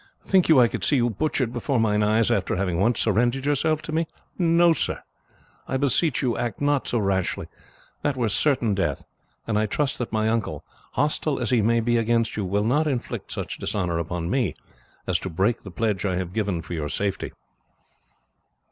[0.25, 3.83] Think you I could see you butchered before mine eyes after having once surrendered yourself
[3.83, 4.07] to me?
[4.35, 5.03] No, sir.
[5.67, 7.45] I beseech you act not so rashly
[8.01, 9.03] that were certain death;
[9.45, 12.87] and I trust that my uncle, hostile as he may be against you, will not
[12.87, 14.55] inflict such dishonour upon me
[15.05, 17.33] as to break the pledge I have given for your safety."